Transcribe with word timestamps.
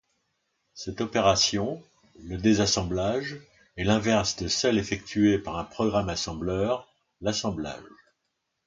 Cette 0.73 0.99
opération, 0.99 1.79
le 2.23 2.35
désassemblage, 2.39 3.37
est 3.77 3.83
l'inverse 3.83 4.35
de 4.35 4.47
celle 4.47 4.79
effectuée 4.79 5.37
par 5.37 5.59
un 5.59 5.63
programme 5.63 6.09
assembleur, 6.09 6.87
l'assemblage. 7.21 7.83